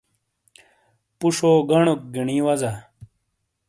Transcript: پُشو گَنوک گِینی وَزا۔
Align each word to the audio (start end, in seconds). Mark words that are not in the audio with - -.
پُشو 1.17 1.51
گَنوک 1.69 2.01
گِینی 2.13 2.37
وَزا۔ 2.45 2.71